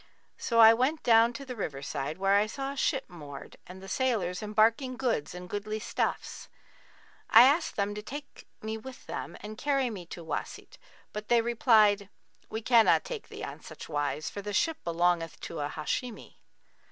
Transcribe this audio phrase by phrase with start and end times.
[0.39, 3.83] So I went down to the river side, where I saw a ship moored and
[3.83, 6.49] the sailors embarking goods and goodly stuffs.
[7.29, 10.77] I asked them to take me with them and carry me to Wбsit;
[11.13, 12.09] but they replied,
[12.49, 16.39] 'We cannot take thee on such wise, for the ship belongeth to a Hashimi.'